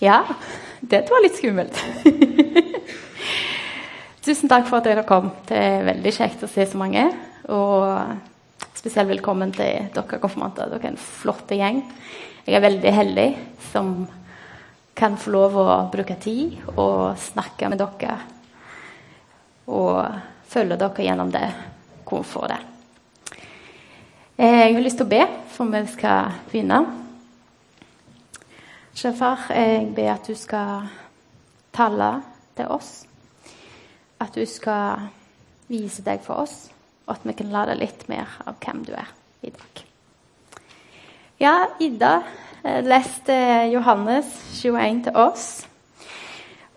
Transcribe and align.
Ja, 0.00 0.24
det 0.80 1.10
var 1.10 1.20
litt 1.20 1.36
skummelt. 1.36 1.76
Tusen 4.24 4.48
takk 4.48 4.64
for 4.64 4.78
at 4.78 4.86
dere 4.88 5.02
kom. 5.04 5.26
Det 5.44 5.58
er 5.60 5.82
veldig 5.84 6.12
kjekt 6.16 6.44
å 6.46 6.48
se 6.48 6.64
så 6.70 6.78
mange. 6.80 7.02
Og 7.52 7.84
spesielt 8.78 9.10
velkommen 9.10 9.52
til 9.52 9.90
dere 9.92 10.20
konfirmanter. 10.22 10.70
Dere 10.72 10.88
er 10.88 10.94
en 10.94 11.02
flott 11.04 11.52
gjeng. 11.52 11.82
Jeg 12.46 12.56
er 12.56 12.64
veldig 12.64 12.92
heldig 12.96 13.26
som 13.68 13.92
kan 14.96 15.20
få 15.20 15.34
lov 15.34 15.58
å 15.60 15.66
bruke 15.92 16.16
tid 16.16 16.56
og 16.78 17.20
snakke 17.20 17.68
med 17.68 17.84
dere. 17.84 18.16
Og 19.68 20.00
følge 20.48 20.80
dere 20.80 21.08
gjennom 21.10 21.34
det 21.36 21.44
komfortet. 22.08 22.64
Jeg 24.40 24.72
har 24.72 24.80
lyst 24.80 24.96
til 24.96 25.10
å 25.10 25.12
be 25.12 25.22
for 25.52 25.76
vi 25.76 25.84
skal 25.92 26.40
begynne. 26.48 26.99
Sjefar, 28.94 29.46
jeg 29.54 29.92
ber 29.94 30.12
at 30.12 30.26
du 30.26 30.34
skal 30.34 30.88
tale 31.72 32.10
til 32.58 32.66
oss. 32.74 33.04
At 34.20 34.34
du 34.34 34.42
skal 34.46 35.06
vise 35.70 36.02
deg 36.04 36.24
for 36.24 36.42
oss, 36.42 36.66
og 37.06 37.14
at 37.14 37.24
vi 37.24 37.36
kan 37.38 37.52
lære 37.54 37.78
litt 37.78 38.08
mer 38.10 38.40
av 38.44 38.58
hvem 38.60 38.82
du 38.84 38.92
er 38.98 39.12
i 39.46 39.52
dag. 39.54 39.84
Ja, 41.40 41.54
Ida 41.80 42.18
leste 42.84 43.36
Johannes 43.72 44.26
21 44.58 45.04
til 45.06 45.16
oss. 45.16 45.46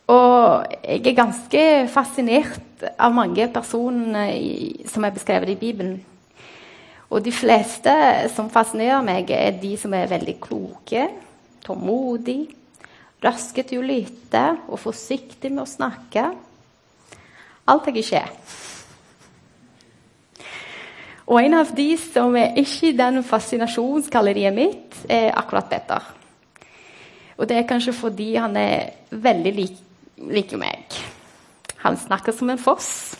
Og 0.07 0.63
jeg 0.83 1.01
er 1.07 1.17
ganske 1.17 1.65
fascinert 1.91 2.85
av 2.99 3.13
mange 3.15 3.47
personer 3.51 4.31
som 4.87 5.03
er 5.03 5.15
beskrevet 5.15 5.55
i 5.55 5.59
Bibelen. 5.59 5.97
Og 7.09 7.21
de 7.25 7.31
fleste 7.31 7.93
som 8.33 8.49
fascinerer 8.53 9.03
meg, 9.05 9.29
er 9.29 9.59
de 9.61 9.75
som 9.77 9.93
er 9.93 10.09
veldig 10.11 10.39
kloke, 10.41 11.07
tålmodige, 11.65 12.51
raske 13.23 13.63
til 13.63 13.79
å 13.79 13.87
lytte 13.87 14.43
og 14.67 14.81
forsiktig 14.83 15.51
med 15.53 15.63
å 15.63 15.69
snakke. 15.69 16.25
Alt 17.71 17.87
jeg 17.87 18.03
ikke 18.03 18.25
Og 21.31 21.39
en 21.39 21.55
av 21.55 21.71
de 21.75 21.93
som 21.97 22.35
er 22.35 22.57
ikke 22.59 22.89
i 22.89 22.97
den 22.97 23.21
fascinasjonskalleriet 23.23 24.55
mitt, 24.55 24.97
er 25.07 25.31
akkurat 25.39 25.69
Petter. 25.71 26.03
Og 27.37 27.47
det 27.47 27.57
er 27.57 27.67
kanskje 27.67 27.95
fordi 27.95 28.33
han 28.35 28.57
er 28.59 28.91
veldig 29.09 29.53
lik, 29.55 29.77
lik 30.29 30.51
meg. 30.59 30.99
Han 31.85 31.97
snakker 31.97 32.35
som 32.35 32.51
en 32.51 32.61
foss. 32.61 33.15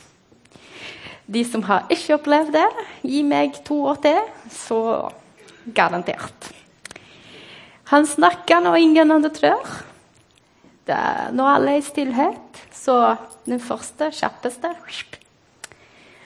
De 1.26 1.44
som 1.48 1.64
har 1.64 1.88
ikke 1.92 2.20
opplevd 2.20 2.52
det, 2.56 2.68
gi 3.08 3.24
meg 3.24 3.64
to 3.66 3.80
år 3.88 4.04
til, 4.04 4.20
så 4.52 4.82
garantert. 5.74 6.53
Han 7.94 8.08
snakker 8.10 8.64
når 8.66 8.80
ingen 8.82 9.12
andre 9.14 9.30
tror. 9.30 9.68
når 11.32 11.50
alle 11.50 11.76
er 11.76 11.78
i 11.78 11.86
stillhet, 11.86 12.62
så 12.74 13.16
den 13.46 13.60
første, 13.60 14.10
kjappeste 14.12 14.72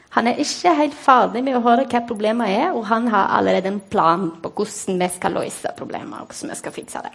Han 0.10 0.28
er 0.28 0.40
ikke 0.40 0.73
helt 0.73 0.94
ferdig 0.94 1.44
med 1.44 1.58
å 1.58 1.62
høre 1.62 1.86
hva 1.86 2.02
problemet 2.08 2.50
er, 2.50 2.72
og 2.72 2.86
han 2.86 3.08
har 3.08 3.36
allerede 3.38 3.68
en 3.68 3.80
plan 3.80 4.32
på 4.42 4.50
hvordan 4.50 5.00
vi 5.00 5.10
skal 5.10 5.32
løse 5.32 5.73
problemet. 5.78 6.22
og 6.22 6.28
hvordan 6.28 6.50
vi 6.50 6.56
skal 6.56 6.72
fikse 6.72 7.04
det. 7.04 7.12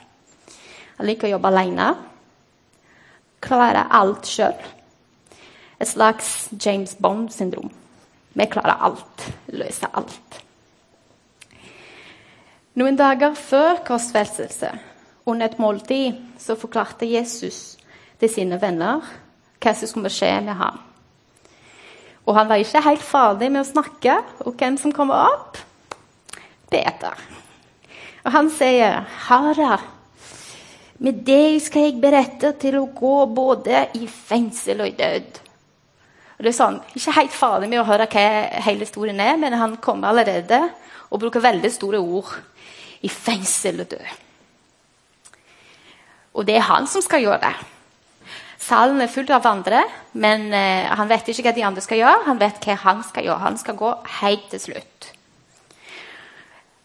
Han 0.98 1.06
liker 1.06 1.28
å 1.28 1.30
jobbe 1.30 1.48
alene. 1.48 1.96
Klare 3.40 3.88
alt 3.90 4.26
sjøl. 4.26 4.54
Et 5.80 5.88
slags 5.88 6.50
James 6.52 6.94
Bond-syndrom. 6.94 7.72
Vi 8.34 8.46
klarer 8.46 8.76
alt. 8.84 9.32
Løser 9.48 9.88
alt. 9.94 10.42
Noen 12.72 12.96
dager 12.96 13.34
før 13.36 13.82
korsfestelse, 13.84 14.70
under 15.28 15.50
et 15.50 15.58
måltid, 15.60 16.16
så 16.40 16.56
forklarte 16.56 17.04
Jesus 17.04 17.76
til 18.16 18.30
sine 18.32 18.56
venner 18.62 19.04
hva 19.62 19.74
som 19.76 19.90
skulle 19.90 20.10
skje 20.12 20.30
med 20.46 20.56
ham. 20.56 20.78
Og 22.24 22.32
han 22.38 22.48
var 22.48 22.62
ikke 22.62 22.80
helt 22.86 23.04
ferdig 23.04 23.50
med 23.52 23.60
å 23.60 23.68
snakke, 23.68 24.14
og 24.46 24.56
hvem 24.56 24.78
som 24.80 24.94
kommer 24.94 25.26
opp? 25.34 25.60
Peter. 26.72 27.18
Og 28.24 28.32
han 28.32 28.48
sier, 28.50 29.04
'Herre, 29.28 29.78
med 30.98 31.24
deg 31.26 31.60
skal 31.60 31.82
jeg 31.82 32.00
berette 32.00 32.52
til 32.52 32.78
å 32.78 32.88
gå 32.88 33.26
både 33.26 33.88
i 33.94 34.06
fengsel 34.06 34.80
og 34.80 34.86
i 34.86 34.96
død.' 34.96 35.40
Og 36.38 36.44
det 36.44 36.48
er 36.48 36.56
sånn, 36.64 36.80
Ikke 36.96 37.18
helt 37.20 37.32
ferdig 37.32 37.68
med 37.68 37.80
å 37.80 37.84
høre 37.84 38.06
hva 38.06 38.48
hele 38.64 38.80
historien 38.86 39.20
er, 39.20 39.36
men 39.36 39.52
han 39.52 39.76
kommer 39.76 40.08
allerede 40.08 40.70
og 41.10 41.20
bruker 41.20 41.40
veldig 41.40 41.70
store 41.70 41.98
ord. 41.98 42.32
I 43.02 43.10
fengsel 43.10 43.82
og 43.82 43.90
dø. 43.92 44.02
Og 46.32 46.46
det 46.48 46.56
er 46.56 46.68
han 46.68 46.86
som 46.88 47.04
skal 47.04 47.24
gjøre 47.24 47.42
det. 47.42 47.54
Salen 48.62 49.02
er 49.02 49.10
full 49.10 49.28
av 49.34 49.46
andre, 49.50 49.82
men 50.14 50.46
eh, 50.54 50.86
han 50.86 51.10
vet 51.10 51.28
ikke 51.28 51.48
hva 51.48 51.54
de 51.56 51.64
andre 51.66 51.82
skal 51.82 51.98
gjøre. 51.98 52.26
Han 52.28 52.38
vet 52.40 52.62
hva 52.62 52.76
han 52.84 53.02
skal 53.04 53.26
gjøre. 53.26 53.42
Han 53.42 53.58
skal 53.58 53.78
gå 53.80 53.90
helt 54.20 54.46
til 54.52 54.62
slutt. 54.68 55.08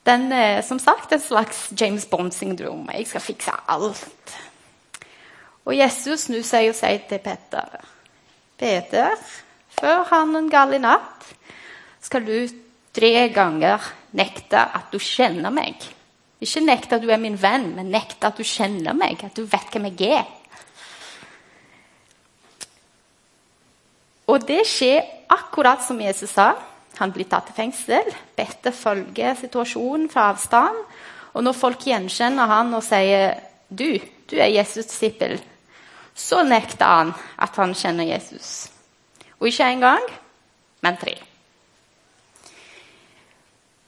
Den 0.08 0.32
eh, 0.34 0.64
som 0.66 0.82
sagt 0.82 1.14
et 1.14 1.24
slags 1.24 1.68
James 1.78 2.08
Bond-syndrom. 2.10 2.88
Jeg 2.96 3.08
skal 3.12 3.24
fikse 3.24 3.54
alt. 3.70 4.34
Og 5.68 5.76
Jesus 5.78 6.26
snur 6.28 6.46
seg 6.48 6.72
og 6.72 6.80
sier 6.80 7.04
til 7.10 7.22
Peter 7.22 7.78
Peter, 8.58 9.14
før 9.78 10.08
han 10.10 10.34
en 10.34 10.48
gal 10.50 10.74
i 10.74 10.80
natt, 10.82 11.28
skal 12.02 12.24
du 12.26 12.48
tre 12.96 13.28
ganger 13.30 13.84
nekte 14.18 14.58
at 14.58 14.90
du 14.90 14.98
kjenner 14.98 15.54
meg. 15.54 15.78
Ikke 16.44 16.62
nekt 16.62 16.94
at 16.94 17.02
du 17.02 17.10
er 17.10 17.22
min 17.22 17.38
venn, 17.42 17.72
men 17.76 17.90
nekt 17.94 18.26
at 18.26 18.38
du 18.38 18.46
kjenner 18.46 18.94
meg, 18.98 19.24
at 19.26 19.38
du 19.38 19.46
vet 19.50 19.72
hvem 19.74 19.90
jeg 19.90 20.20
er. 20.20 20.28
Og 24.28 24.44
det 24.46 24.62
skjer 24.68 25.06
akkurat 25.34 25.82
som 25.86 26.02
Jesus 26.04 26.36
sa. 26.36 26.52
Han 27.00 27.14
blir 27.16 27.30
tatt 27.30 27.48
til 27.50 27.58
fengsel. 27.58 28.10
Petter 28.36 28.76
følger 28.76 29.38
situasjonen 29.40 30.10
fra 30.12 30.30
avstand. 30.34 30.78
Og 31.34 31.46
når 31.46 31.58
folk 31.58 31.86
gjenkjenner 31.88 32.50
han 32.50 32.74
og 32.74 32.84
sier 32.86 33.38
du, 33.70 33.98
du 34.28 34.36
er 34.38 34.52
Jesus' 34.52 34.90
disippel, 34.90 35.38
så 36.18 36.42
nekter 36.44 36.86
han 36.86 37.14
at 37.38 37.58
han 37.62 37.76
kjenner 37.78 38.10
Jesus. 38.10 38.70
Og 39.38 39.50
ikke 39.50 39.70
én 39.70 39.84
gang, 39.84 40.06
men 40.82 40.98
tre. 40.98 41.14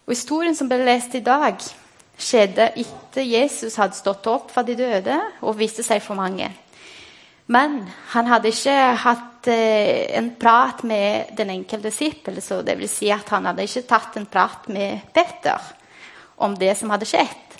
Og 0.05 0.13
Historien 0.13 0.55
som 0.55 0.69
ble 0.69 0.83
lest 0.85 1.15
i 1.17 1.23
dag, 1.25 1.57
skjedde 2.19 2.71
etter 2.77 3.25
Jesus 3.25 3.77
hadde 3.79 3.97
stått 3.97 4.27
opp 4.29 4.51
fra 4.53 4.63
de 4.67 4.75
døde 4.77 5.15
og 5.41 5.57
viste 5.59 5.85
seg 5.85 6.03
for 6.03 6.19
mange. 6.19 6.49
Men 7.49 7.81
han 8.11 8.29
hadde 8.29 8.51
ikke 8.51 8.75
hatt 9.01 9.49
eh, 9.49 10.05
en 10.19 10.33
prat 10.37 10.83
med 10.85 11.31
den 11.37 11.49
enkelte 11.55 11.89
disippel. 11.89 12.37
Så 12.45 12.61
det 12.61 12.75
vil 12.77 12.91
si 12.91 13.09
at 13.13 13.31
han 13.33 13.47
hadde 13.49 13.65
ikke 13.65 13.87
tatt 13.89 14.19
en 14.19 14.27
prat 14.29 14.67
med 14.69 15.07
Peter 15.15 15.71
om 16.45 16.53
det 16.59 16.75
som 16.77 16.93
hadde 16.93 17.09
skjedd. 17.09 17.57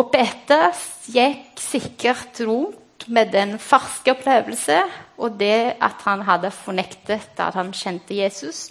Og 0.00 0.08
Peter 0.12 0.70
gikk 1.10 1.60
sikkert 1.60 2.40
rundt 2.46 3.08
med 3.10 3.32
den 3.34 3.56
ferske 3.60 4.14
opplevelse 4.14 4.78
og 5.20 5.36
det 5.40 5.76
at 5.82 6.00
han 6.06 6.22
hadde 6.24 6.52
fornektet 6.54 7.40
at 7.42 7.58
han 7.58 7.74
kjente 7.76 8.16
Jesus. 8.16 8.70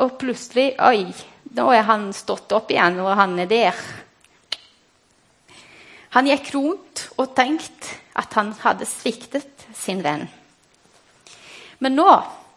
Og 0.00 0.14
plutselig 0.20 0.74
Oi, 0.78 1.08
nå 1.56 1.66
er 1.74 1.84
han 1.88 2.10
stått 2.14 2.52
opp 2.56 2.70
igjen, 2.70 3.00
og 3.02 3.16
han 3.18 3.34
er 3.42 3.50
der. 3.50 3.82
Han 6.14 6.26
gikk 6.26 6.52
rundt 6.56 7.04
og 7.20 7.34
tenkte 7.38 7.98
at 8.18 8.34
han 8.34 8.50
hadde 8.64 8.88
sviktet 8.88 9.66
sin 9.78 10.02
venn. 10.02 10.26
Men 11.80 11.94
nå, 11.96 12.08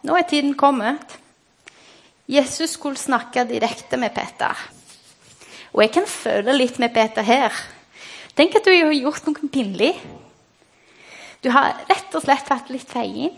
nå 0.04 0.16
er 0.18 0.26
tiden 0.28 0.56
kommet. 0.58 1.18
Jesus 2.26 2.74
skulle 2.74 2.98
snakke 2.98 3.46
direkte 3.48 3.96
med 4.00 4.14
Peter. 4.16 4.58
Og 5.72 5.84
jeg 5.84 5.94
kan 5.94 6.06
føle 6.08 6.56
litt 6.56 6.80
med 6.82 6.94
Peter 6.94 7.24
her. 7.26 7.54
Tenk 8.34 8.56
at 8.58 8.66
du 8.66 8.72
har 8.74 8.92
gjort 8.94 9.26
noe 9.28 9.50
pinlig. 9.52 9.92
Du 11.44 11.50
har 11.54 11.76
rett 11.86 12.14
og 12.16 12.24
slett 12.24 12.50
vært 12.50 12.72
litt 12.72 12.90
feien. 12.90 13.34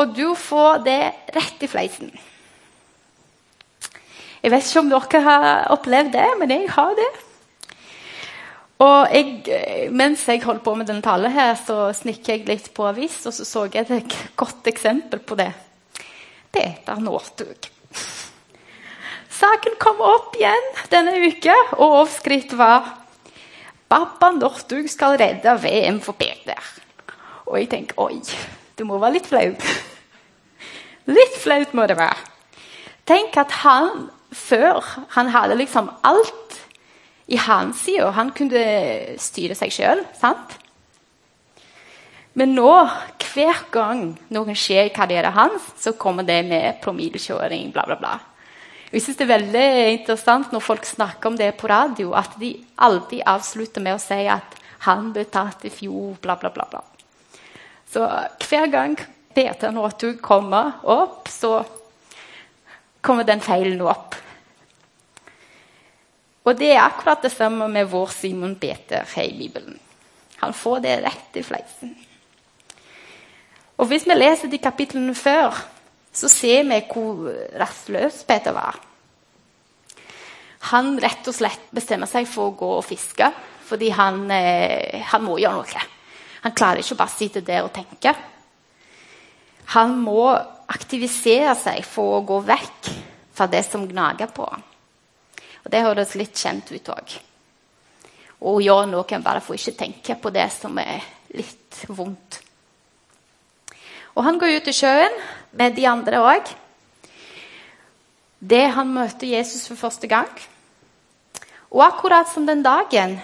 Og 0.00 0.14
du 0.16 0.32
får 0.38 0.80
det 0.86 1.02
rett 1.36 1.62
i 1.62 1.70
fleisen. 1.70 2.10
Jeg 4.44 4.52
vet 4.52 4.66
ikke 4.66 4.82
om 4.82 4.90
dere 4.92 5.22
har 5.24 5.46
opplevd 5.72 6.12
det, 6.16 6.26
men 6.40 6.50
jeg 6.52 6.72
har 6.74 6.96
det. 6.98 7.12
Og 8.82 9.12
jeg, 9.14 9.90
Mens 9.94 10.24
jeg 10.28 10.42
holdt 10.42 10.64
på 10.64 10.74
med 10.74 10.88
denne 10.90 11.04
talen, 11.04 11.30
her, 11.30 11.54
så 11.54 11.92
snikket 11.94 12.28
jeg 12.28 12.48
litt 12.48 12.72
på 12.74 12.88
avis, 12.88 13.20
og 13.28 13.36
så 13.36 13.46
så 13.46 13.68
jeg 13.70 13.86
et 13.86 14.16
godt 14.36 14.66
eksempel 14.66 15.22
på 15.22 15.38
det. 15.38 15.52
Det 15.54 15.74
Peter 16.54 17.00
Northug. 17.02 17.66
Saken 19.34 19.74
kom 19.82 19.98
opp 20.04 20.36
igjen 20.38 20.68
denne 20.92 21.16
uka, 21.18 21.54
og 21.76 21.82
overskritt 21.88 22.54
var 22.58 22.92
Pappa 23.90 24.30
Northug 24.34 24.86
skal 24.90 25.18
redde 25.18 25.56
VM 25.64 25.98
for 26.02 26.14
Peter. 26.18 26.60
Og 27.50 27.58
jeg 27.58 27.68
tenker 27.72 27.98
oi, 28.00 28.20
du 28.78 28.84
må 28.86 29.00
være 29.02 29.18
litt 29.18 29.28
flaut. 29.28 29.66
Litt 31.10 31.34
flaut 31.42 31.74
må 31.76 31.88
det 31.90 31.98
være. 31.98 32.30
Tenk 33.04 33.34
at 33.36 33.52
han 33.60 34.06
før 34.34 34.80
han 35.18 35.28
hadde 35.34 35.58
liksom 35.58 35.90
alt 36.06 36.54
i 37.26 37.36
hans 37.40 37.80
side. 37.86 38.10
Han 38.16 38.32
kunne 38.36 38.64
styre 39.20 39.56
seg 39.58 39.72
sjøl, 39.72 40.04
sant? 40.18 40.58
Men 42.34 42.54
nå, 42.56 42.70
hver 43.34 43.66
gang 43.74 44.06
noen 44.34 44.58
skjer 44.58 44.88
i 44.88 44.94
karrieren 44.94 45.34
hans, 45.36 45.68
så 45.78 45.94
kommer 45.98 46.26
det 46.26 46.40
med 46.48 46.80
promillekjøring, 46.82 47.70
bla, 47.74 47.86
bla, 47.86 47.98
bla. 48.00 48.14
Jeg 48.90 49.02
synes 49.02 49.16
Det 49.16 49.24
er 49.24 49.36
veldig 49.38 49.68
interessant 49.92 50.52
når 50.52 50.62
folk 50.62 50.84
snakker 50.86 51.30
om 51.30 51.38
det 51.38 51.54
på 51.58 51.70
radio, 51.70 52.12
at 52.14 52.36
de 52.38 52.56
alltid 52.76 53.22
avslutter 53.26 53.82
med 53.82 53.96
å 53.96 54.02
si 54.02 54.26
at 54.26 54.60
'han 54.84 55.12
ble 55.12 55.24
tatt 55.24 55.64
i 55.64 55.70
fjor', 55.70 56.18
bla, 56.20 56.36
bla, 56.36 56.50
bla. 56.50 56.66
bla. 56.70 56.82
Så 57.90 58.06
hver 58.48 58.66
gang 58.70 58.96
Peter 59.34 59.70
Northug 59.70 60.20
kommer 60.22 60.72
opp, 60.82 61.28
så 61.28 61.64
kommer 63.00 63.24
den 63.24 63.40
feilen 63.40 63.80
opp. 63.80 64.13
Og 66.44 66.58
det 66.58 66.74
er 66.74 66.84
akkurat 66.84 67.22
det 67.24 67.32
samme 67.32 67.68
med 67.72 67.88
vår 67.88 68.10
Simon 68.12 68.56
Peter 68.60 69.06
her 69.14 69.28
i 69.28 69.38
Bibelen. 69.38 69.78
Han 70.42 70.52
får 70.52 70.82
det 70.84 70.98
rett 71.06 71.38
i 71.40 71.44
fleisen. 71.44 71.94
Og 73.80 73.88
hvis 73.90 74.04
vi 74.06 74.16
leser 74.16 74.50
de 74.52 74.60
kapitlene 74.62 75.14
før, 75.16 75.56
så 76.14 76.28
ser 76.30 76.66
vi 76.68 76.82
hvor 76.90 77.30
rastløs 77.58 78.22
Peter 78.28 78.54
var. 78.54 78.76
Han 80.70 80.94
rett 81.00 81.26
og 81.28 81.36
slett 81.36 81.72
bestemmer 81.74 82.08
seg 82.08 82.28
for 82.30 82.50
å 82.50 82.56
gå 82.56 82.70
og 82.78 82.86
fiske 82.86 83.32
fordi 83.64 83.88
han, 83.96 84.26
eh, 84.30 85.00
han 85.08 85.22
må 85.24 85.38
gjøre 85.40 85.62
noe. 85.62 85.82
Han 86.44 86.52
klarer 86.52 86.82
ikke 86.82 86.92
å 86.92 87.00
bare 87.00 87.16
sitte 87.16 87.40
der 87.40 87.64
og 87.64 87.72
tenke. 87.72 88.12
Han 89.72 89.96
må 90.04 90.28
aktivisere 90.68 91.54
seg 91.56 91.80
for 91.88 92.18
å 92.18 92.24
gå 92.28 92.42
vekk 92.44 92.90
fra 93.32 93.48
det 93.48 93.64
som 93.64 93.88
gnager 93.88 94.28
på 94.28 94.44
ham. 94.50 94.62
Og 95.64 95.70
Det 95.72 95.82
høres 95.82 96.14
litt 96.14 96.36
kjent 96.36 96.70
ut 96.72 96.90
òg. 96.92 97.14
Å 98.44 98.56
gjøre 98.60 98.90
noen 98.90 99.24
bare 99.24 99.40
for 99.40 99.56
ikke 99.56 99.78
tenke 99.78 100.16
på 100.20 100.32
det 100.34 100.48
som 100.52 100.76
er 100.78 101.04
litt 101.34 101.84
vondt. 101.88 102.40
Og 104.14 104.24
Han 104.24 104.38
går 104.38 104.60
ut 104.60 104.68
i 104.68 104.76
sjøen 104.76 105.16
med 105.52 105.74
de 105.74 105.86
andre 105.88 106.20
òg. 106.22 106.52
Det 108.44 108.66
han 108.76 108.90
møter 108.92 109.26
Jesus 109.26 109.64
for 109.70 109.80
første 109.80 110.06
gang. 110.06 110.28
Og 111.72 111.80
akkurat 111.80 112.28
som 112.28 112.44
den 112.46 112.62
dagen 112.62 113.16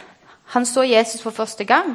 han 0.55 0.67
så 0.67 0.83
Jesus 0.83 1.21
for 1.23 1.31
første 1.31 1.65
gang, 1.65 1.93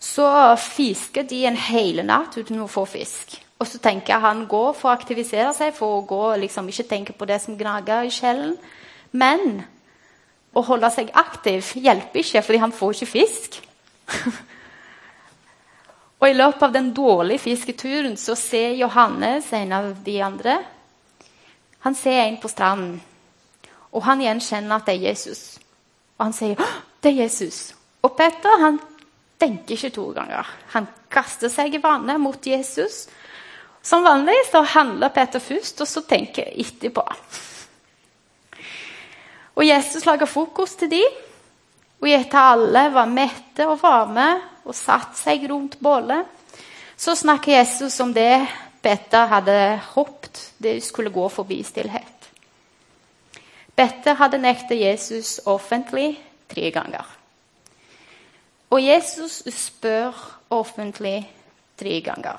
så 0.00 0.54
fisker 0.56 1.26
de 1.26 1.42
en 1.46 1.58
hel 1.58 2.04
natt 2.06 2.38
uten 2.38 2.62
å 2.62 2.70
få 2.70 2.86
fisk. 2.88 3.34
Og 3.58 3.66
så 3.66 3.80
tenker 3.82 4.22
han 4.22 4.46
går 4.48 4.70
for 4.78 4.88
å 4.88 4.94
aktivisere 4.94 5.50
seg, 5.56 5.74
for 5.74 5.98
å 5.98 6.04
gå, 6.06 6.22
liksom, 6.44 6.70
ikke 6.70 6.86
tenke 6.88 7.16
på 7.18 7.26
det 7.26 7.40
som 7.42 7.58
gnager 7.58 8.06
i 8.06 8.12
sjelen. 8.14 8.54
Men 9.12 9.62
å 10.52 10.64
holde 10.64 10.90
seg 10.92 11.12
aktiv 11.16 11.72
hjelper 11.78 12.22
ikke, 12.22 12.42
fordi 12.42 12.62
han 12.62 12.74
får 12.74 12.96
ikke 12.96 13.12
fisk. 13.12 13.60
og 16.20 16.28
i 16.28 16.36
løpet 16.36 16.66
av 16.66 16.74
den 16.74 16.90
dårlige 16.96 17.44
fisketuren 17.44 18.16
så 18.20 18.36
ser 18.38 18.76
Johannes, 18.80 19.52
en 19.52 19.72
av 19.72 19.92
de 20.04 20.18
andre, 20.24 20.58
han 21.86 21.94
ser 21.94 22.24
en 22.24 22.40
på 22.42 22.50
stranden. 22.50 22.98
Og 23.94 24.02
han 24.04 24.20
gjenkjenner 24.20 24.76
at 24.76 24.88
det 24.88 24.98
er 24.98 25.08
Jesus. 25.08 25.42
Og 26.18 26.26
han 26.26 26.32
sier 26.32 26.56
'Det 27.00 27.12
er 27.12 27.24
Jesus'. 27.24 27.74
Og 28.02 28.16
Peter 28.16 28.58
han 28.58 28.80
tenker 29.40 29.74
ikke 29.74 29.94
to 29.94 30.12
ganger. 30.12 30.46
Han 30.74 30.88
kaster 31.10 31.48
seg 31.48 31.74
i 31.74 31.82
vannet 31.82 32.20
mot 32.20 32.46
Jesus. 32.46 33.08
Som 33.82 34.04
vanlig 34.04 34.36
så 34.50 34.62
handler 34.62 35.08
Peter 35.08 35.38
først, 35.38 35.80
og 35.80 35.88
så 35.88 36.00
tenker 36.00 36.42
etterpå. 36.42 37.02
Og 39.58 39.66
Jesus 39.66 40.06
laga 40.06 40.28
frokost 40.30 40.78
til 40.78 40.92
dem. 40.92 41.16
Og 41.98 42.06
etter 42.14 42.52
alle 42.54 42.84
var 42.94 43.10
mette 43.10 43.66
og 43.66 43.80
varme 43.82 44.28
og 44.62 44.76
satte 44.76 45.18
seg 45.18 45.48
rundt 45.50 45.74
bålet, 45.82 46.22
så 46.98 47.16
snakker 47.18 47.58
Jesus 47.58 47.98
om 48.04 48.14
det 48.14 48.46
Bette 48.78 49.18
hadde 49.26 49.54
håpet 49.96 50.44
det 50.62 50.76
skulle 50.86 51.10
gå 51.10 51.24
forbi 51.28 51.58
stillhet. 51.66 52.28
Bette 53.74 54.14
hadde 54.18 54.38
nektet 54.38 54.78
Jesus 54.78 55.40
offentlig 55.46 56.12
tre 56.50 56.70
ganger. 56.74 57.06
Og 58.70 58.82
Jesus 58.82 59.42
spør 59.54 60.14
offentlig 60.54 61.22
tre 61.78 61.98
ganger. 62.06 62.38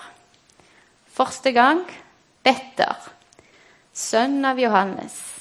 Første 1.12 1.52
gang 1.52 1.84
Bette, 2.44 2.88
sønn 3.92 4.40
av 4.48 4.60
Johannes. 4.60 5.39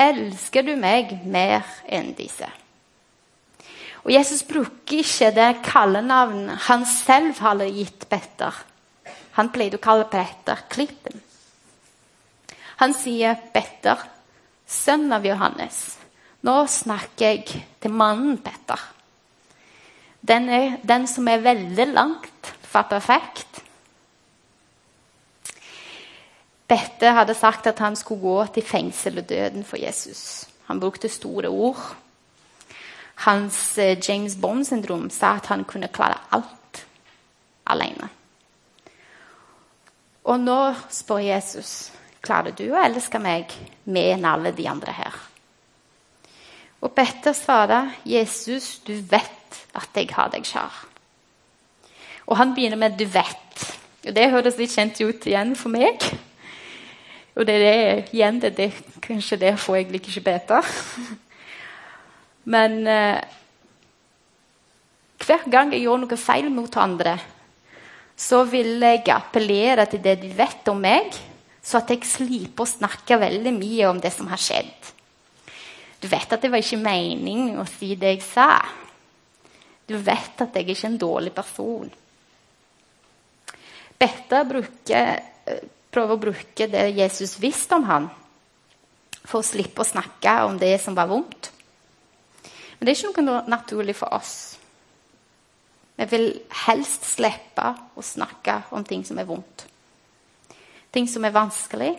Elsker 0.00 0.64
du 0.64 0.74
meg 0.80 1.12
mer 1.28 1.66
enn 1.84 2.14
disse? 2.16 2.48
Og 4.00 4.12
Jesus 4.14 4.42
bruker 4.48 5.02
ikke 5.02 5.28
det 5.36 5.48
kallenavnet 5.66 6.64
han 6.70 6.86
selv 6.88 7.40
hadde 7.44 7.68
gitt 7.74 8.06
Petter. 8.08 8.54
Han 9.36 9.50
pleide 9.52 9.76
å 9.76 9.84
kalle 9.84 10.08
Petter 10.08 10.64
Klippen. 10.72 11.20
Han 12.80 12.96
sier 12.96 13.36
Petter, 13.52 14.00
sønn 14.64 15.10
av 15.12 15.26
Johannes. 15.28 15.82
Nå 16.48 16.56
snakker 16.72 17.26
jeg 17.26 17.60
til 17.82 17.92
mannen 17.92 18.38
Petter. 18.40 18.80
Den, 20.20 20.48
er, 20.48 20.78
den 20.84 21.04
som 21.08 21.28
er 21.28 21.44
veldig 21.44 21.86
langt 21.92 22.54
fra 22.64 22.86
perfekt. 22.88 23.60
Petter 26.70 27.16
hadde 27.16 27.34
sagt 27.34 27.66
at 27.66 27.80
han 27.82 27.96
skulle 27.98 28.22
gå 28.22 28.36
til 28.54 28.62
fengsel 28.66 29.18
og 29.18 29.28
døden 29.28 29.64
for 29.66 29.80
Jesus. 29.80 30.46
Han 30.70 30.80
brukte 30.80 31.10
store 31.10 31.50
ord. 31.50 31.80
Hans 33.26 33.78
eh, 33.78 33.98
James 34.08 34.36
Bond-syndrom 34.38 35.10
sa 35.10 35.34
at 35.40 35.50
han 35.50 35.64
kunne 35.66 35.90
klare 35.90 36.20
alt 36.30 36.84
alene. 37.66 38.08
Og 40.30 40.38
nå 40.38 40.60
spør 40.94 41.24
Jesus 41.24 41.90
klarer 42.22 42.54
du 42.54 42.68
å 42.70 42.78
elske 42.84 43.18
meg 43.18 43.50
mer 43.90 44.14
enn 44.14 44.28
alle 44.28 44.54
de 44.54 44.68
andre 44.70 44.94
her. 44.94 45.18
Og 46.80 46.94
Petter 46.96 47.34
svarer, 47.36 47.90
'Jesus, 48.04 48.78
du 48.86 48.94
vet 48.94 49.60
at 49.74 49.90
jeg 49.96 50.08
har 50.14 50.30
deg 50.30 50.46
kjær.' 50.46 50.86
Og 52.26 52.36
han 52.36 52.54
begynner 52.54 52.76
med 52.76 52.96
'du 52.96 53.04
vet'. 53.04 53.66
Og 54.06 54.14
Det 54.14 54.30
høres 54.30 54.56
litt 54.56 54.72
kjent 54.72 55.00
ut 55.00 55.26
igjen 55.26 55.56
for 55.56 55.68
meg. 55.68 55.98
Og 57.38 57.46
det 57.46 57.56
er 57.56 57.62
det, 57.62 58.14
igjen 58.14 58.40
det, 58.42 58.54
det, 58.56 58.70
kanskje 59.04 59.38
det 59.40 59.52
får 59.60 59.76
jeg 59.76 60.00
ikke 60.00 60.24
bedre. 60.26 60.62
Men 62.54 62.80
eh, 62.90 63.20
hver 65.20 65.44
gang 65.52 65.74
jeg 65.74 65.84
gjør 65.84 66.02
noe 66.02 66.18
feil 66.18 66.48
mot 66.52 66.80
andre, 66.80 67.14
så 68.20 68.42
vil 68.48 68.80
jeg 68.82 69.06
appellere 69.14 69.86
til 69.88 70.02
det 70.04 70.18
de 70.20 70.30
vet 70.36 70.68
om 70.72 70.80
meg, 70.80 71.14
så 71.62 71.78
at 71.80 71.92
jeg 71.92 72.08
slipper 72.08 72.64
å 72.64 72.68
snakke 72.68 73.20
veldig 73.20 73.52
mye 73.54 73.88
om 73.88 74.00
det 74.00 74.12
som 74.12 74.28
har 74.32 74.40
skjedd. 74.40 74.90
Du 76.00 76.08
vet 76.08 76.32
at 76.32 76.40
det 76.40 76.50
var 76.50 76.62
ikke 76.62 76.80
meningen 76.80 77.58
å 77.60 77.66
si 77.68 77.92
det 78.00 78.14
jeg 78.14 78.24
sa. 78.24 78.52
Du 79.86 79.96
vet 80.00 80.40
at 80.40 80.56
jeg 80.56 80.68
ikke 80.68 80.86
er 80.86 80.90
en 80.90 81.00
dårlig 81.00 81.32
person. 81.36 81.90
Bette 84.00 84.40
bruker 84.48 85.20
eh, 85.44 85.64
prøve 85.90 86.14
å 86.14 86.22
bruke 86.22 86.68
det 86.70 86.84
Jesus 86.96 87.36
visste 87.42 87.78
om 87.78 87.86
han, 87.88 88.08
for 89.24 89.42
å 89.42 89.46
slippe 89.46 89.82
å 89.82 89.88
snakke 89.88 90.36
om 90.46 90.58
det 90.58 90.76
som 90.82 90.96
var 90.96 91.10
vondt. 91.10 91.50
Men 92.78 92.86
det 92.88 92.94
er 92.94 93.10
ikke 93.10 93.24
noe 93.26 93.44
naturlig 93.50 93.96
for 93.98 94.14
oss. 94.16 94.34
Vi 96.00 96.06
vil 96.08 96.30
helst 96.64 97.04
slippe 97.04 97.74
å 97.92 98.04
snakke 98.04 98.62
om 98.72 98.86
ting 98.88 99.02
som 99.04 99.18
er 99.20 99.28
vondt. 99.28 99.66
Ting 100.90 101.04
som 101.10 101.26
er 101.28 101.34
vanskelig. 101.34 101.90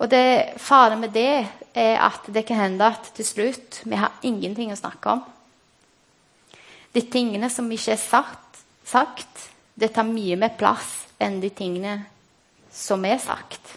Og 0.00 0.08
det 0.12 0.56
faren 0.60 1.00
med 1.00 1.12
det 1.12 1.44
er 1.76 2.00
at 2.00 2.28
det 2.32 2.46
kan 2.48 2.62
hende 2.64 2.88
at 2.88 3.12
til 3.16 3.28
slutt 3.28 3.82
vi 3.84 4.00
har 4.00 4.16
ingenting 4.24 4.72
å 4.72 4.80
snakke 4.80 5.12
om. 5.12 5.22
De 6.96 7.04
tingene 7.12 7.50
som 7.52 7.68
ikke 7.72 7.92
er 7.92 8.00
sagt, 8.00 8.62
sagt 8.84 9.50
det 9.76 9.92
tar 9.92 10.08
mye 10.08 10.40
mer 10.40 10.56
plass 10.56 11.05
enn 11.22 11.40
de 11.40 11.50
tingene 11.54 11.98
som 12.72 13.04
er 13.08 13.18
sagt. 13.22 13.76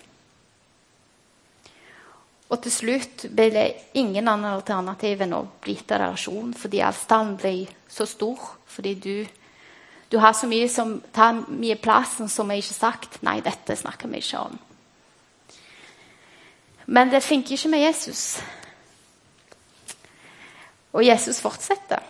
Og 2.50 2.58
til 2.64 2.74
slutt 2.74 3.28
ble 3.30 3.50
det 3.54 3.66
ingen 4.00 4.26
annen 4.26 4.50
alternativ 4.50 5.22
enn 5.22 5.36
å 5.38 5.46
bryte 5.62 6.00
relasjon 6.02 6.56
fordi 6.58 6.82
avstanden 6.82 7.38
ble 7.38 7.54
så 7.90 8.08
stor. 8.10 8.40
Fordi 8.70 8.94
du, 8.98 9.14
du, 10.10 10.18
har 10.18 10.34
så 10.34 10.50
mye 10.50 10.70
som 10.70 10.98
tar 11.14 11.44
mye 11.46 11.78
plass, 11.82 12.18
som 12.34 12.50
er 12.50 12.62
ikke 12.62 12.78
sagt. 12.78 13.20
Nei, 13.26 13.40
dette 13.46 13.78
snakker 13.78 14.10
vi 14.10 14.24
ikke 14.24 14.42
om. 14.50 14.58
Men 16.90 17.12
det 17.14 17.22
funker 17.22 17.54
ikke 17.54 17.70
med 17.70 17.86
Jesus. 17.86 18.24
Og 20.98 21.06
Jesus 21.06 21.38
fortsetter. 21.44 22.02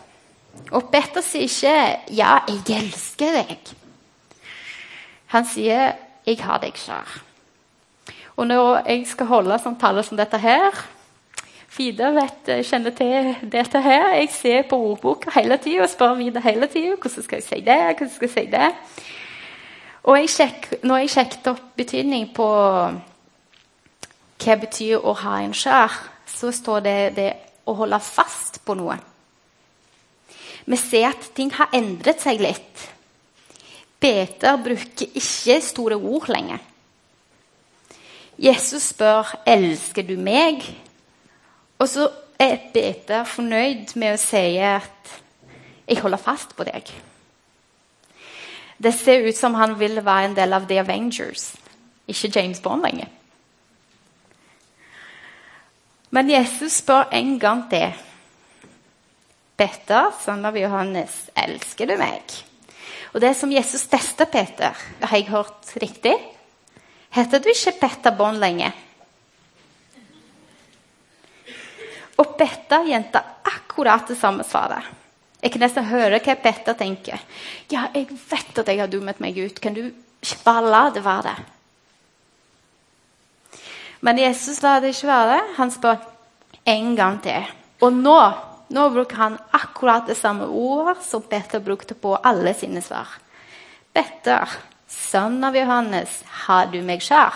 Og 0.71 0.87
Petter 0.91 1.21
sier 1.23 1.47
ikke 1.47 2.15
'Ja, 2.15 2.39
jeg 2.47 2.77
elsker 2.79 3.43
deg'. 3.43 3.75
Han 5.29 5.45
sier 5.45 5.95
'Jeg 6.25 6.37
har 6.43 6.57
deg 6.59 6.73
kjær'. 6.73 7.21
Og 8.37 8.47
når 8.47 8.87
jeg 8.87 9.07
skal 9.07 9.25
holde 9.25 9.59
sånn 9.59 9.79
tale 9.79 10.03
som 10.03 10.17
dette 10.17 10.37
her, 10.37 10.71
Vida 11.79 12.09
vet, 12.11 12.49
kjenner 12.65 12.91
til 12.91 13.35
dette 13.51 13.81
her. 13.81 14.09
Jeg 14.17 14.29
ser 14.33 14.63
på 14.67 14.75
ordboka 14.75 15.31
hele 15.35 15.57
tida 15.57 15.85
og 15.85 15.89
spør 15.89 16.17
Vida 16.17 16.41
hele 16.43 16.67
tida 16.67 16.95
hvordan 16.95 17.23
skal 17.23 17.37
jeg 17.37 17.43
si 17.43 17.59
det. 17.61 17.77
hvordan 17.83 18.09
skal 18.09 18.27
jeg 18.27 18.33
si 18.33 18.45
det. 18.51 18.71
Og 20.03 20.17
jeg 20.17 20.29
sjek, 20.29 20.67
når 20.83 20.97
jeg 20.97 21.09
sjekket 21.09 21.47
opp 21.47 21.61
betydning 21.77 22.33
på 22.35 22.47
hva 24.39 24.55
betyr 24.59 25.03
å 25.03 25.13
ha 25.13 25.37
en 25.43 25.53
skjær, 25.53 25.95
så 26.25 26.51
står 26.51 26.79
det, 26.79 26.97
det 27.15 27.29
å 27.67 27.75
holde 27.75 27.99
fast 27.99 28.61
på 28.65 28.75
noe. 28.79 28.97
Vi 30.65 30.77
ser 30.79 31.09
at 31.11 31.31
ting 31.35 31.51
har 31.53 31.71
endret 31.75 32.23
seg 32.23 32.41
litt. 32.41 32.87
Peter 33.99 34.57
bruker 34.63 35.07
ikke 35.15 35.61
store 35.61 35.95
ord 35.95 36.29
lenger. 36.29 36.57
Jesus 38.39 38.83
spør 38.93 39.35
'Elsker 39.45 40.07
du 40.07 40.15
meg?' 40.15 40.75
Og 41.79 41.87
så 41.89 42.09
er 42.39 42.57
Peter 42.73 43.23
fornøyd 43.23 43.95
med 43.95 44.13
å 44.13 44.17
si 44.17 44.57
at 44.57 45.21
'Jeg 45.87 45.99
holder 45.99 46.17
fast 46.17 46.55
på 46.55 46.63
deg'. 46.63 46.91
Det 48.83 48.93
ser 48.93 49.27
ut 49.27 49.35
som 49.35 49.53
han 49.53 49.79
vil 49.79 50.05
være 50.05 50.25
en 50.25 50.35
del 50.35 50.53
av 50.53 50.67
The 50.67 50.79
Avengers, 50.79 51.55
ikke 52.07 52.31
James 52.35 52.59
Bond 52.59 52.83
lenger. 52.83 53.07
Men 56.11 56.29
Jesus 56.29 56.71
spør 56.71 57.09
en 57.11 57.39
gang 57.39 57.69
til. 57.69 57.93
Peter, 59.57 60.11
sønn 60.23 60.45
av 60.45 60.57
Johannes, 60.57 61.29
elsker 61.35 61.85
du 61.85 61.97
meg? 61.97 62.48
Og 63.13 63.21
det 63.23 63.33
som 63.37 63.51
Jesus 63.51 63.87
testa 63.89 64.27
Peter, 64.29 64.75
har 65.01 65.17
jeg 65.17 65.31
hørt 65.31 65.71
riktig? 65.81 66.13
Heter 67.09 67.41
du 67.41 67.49
ikke 67.49 67.77
Petter 67.81 68.13
Bånd 68.13 68.37
lenge? 68.41 68.69
Og 72.19 72.35
Petter 72.37 72.85
gjentar 72.85 73.39
akkurat 73.47 74.07
det 74.11 74.17
samme 74.19 74.45
svaret. 74.45 74.83
Jeg 75.39 75.53
kan 75.53 75.63
nesten 75.63 75.87
høre 75.87 76.19
hva 76.19 76.35
Petter 76.35 76.75
tenker. 76.77 77.21
Ja, 77.71 77.87
jeg 77.95 78.11
vet 78.11 78.59
at 78.59 78.67
jeg 78.67 78.81
har 78.81 78.91
dummet 78.91 79.21
meg 79.23 79.39
ut. 79.39 79.61
Kan 79.63 79.77
du 79.77 79.85
ikke 79.87 80.43
bare 80.43 80.67
la 80.67 80.83
det 80.91 81.05
være? 81.05 81.33
Men 84.03 84.19
Jesus 84.19 84.61
lar 84.63 84.83
det 84.83 84.93
ikke 84.93 85.09
være. 85.09 85.39
Han 85.57 85.71
spør 85.71 86.03
en 86.67 86.91
gang 86.95 87.21
til. 87.23 87.47
Og 87.81 87.95
nå, 87.95 88.19
nå 88.69 88.89
bruker 88.93 89.17
han 89.17 89.37
akkurat 89.51 90.07
det 90.07 90.15
samme 90.17 90.45
ordet 90.45 90.99
som 91.05 91.25
Petter 91.25 91.59
brukte 91.59 91.97
på 91.97 92.15
alle 92.15 92.53
sine 92.53 92.81
svar. 92.85 93.07
Petter, 93.93 94.49
sønn 94.87 95.41
av 95.43 95.57
Johannes, 95.57 96.21
har 96.45 96.69
du 96.69 96.77
meg 96.85 97.01
kjær? 97.01 97.33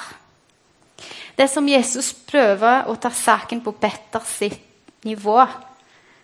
Det 1.35 1.47
som 1.49 1.67
Jesus 1.67 2.11
prøver 2.13 2.85
å 2.85 2.95
ta 3.01 3.09
saken 3.09 3.63
på 3.65 3.73
Petters 3.81 4.35
nivå, 5.03 5.39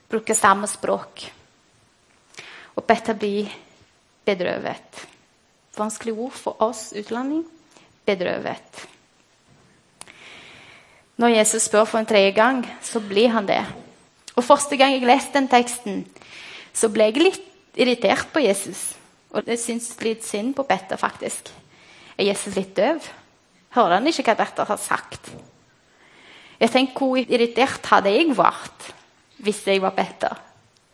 bruker 0.09 0.37
samme 0.37 0.69
språk. 0.69 1.25
Og 2.77 2.85
Petter 2.85 3.17
blir 3.17 3.49
bedrøvet. 4.25 5.01
Vanskelig 5.77 6.13
ord 6.13 6.37
for 6.37 6.61
oss 6.69 6.91
utlending. 6.93 7.43
Bedrøvet. 8.05 8.85
Når 11.19 11.33
Jesus 11.35 11.65
spør 11.67 11.85
for 11.89 11.99
en 11.99 12.07
tredje 12.07 12.31
gang, 12.31 12.63
så 12.81 13.01
blir 13.03 13.33
han 13.33 13.49
det. 13.49 13.63
Og 14.39 14.45
Første 14.47 14.77
gang 14.79 14.95
jeg 14.95 15.03
leste 15.03 15.35
den 15.35 15.49
teksten, 15.51 16.03
så 16.71 16.87
ble 16.93 17.09
jeg 17.09 17.19
litt 17.19 17.75
irritert 17.75 18.29
på 18.31 18.39
Jesus. 18.45 18.93
Og 19.35 19.43
jeg 19.51 19.59
syns 19.59 19.91
litt 20.01 20.23
synd 20.25 20.53
på 20.55 20.63
Petter, 20.63 20.97
faktisk. 20.97 21.51
Er 22.15 22.29
Jesus 22.29 22.55
litt 22.55 22.71
døv? 22.77 23.03
Hører 23.75 23.97
han 23.97 24.07
ikke 24.07 24.29
hva 24.29 24.37
Petter 24.39 24.69
har 24.69 24.79
sagt? 24.81 25.29
Jeg 26.59 26.71
tenker 26.71 27.03
Hvor 27.03 27.19
irritert 27.19 27.85
hadde 27.91 28.11
jeg 28.15 28.31
vært 28.35 28.89
hvis 29.43 29.61
jeg 29.67 29.83
var 29.83 29.93
Petter? 29.95 30.39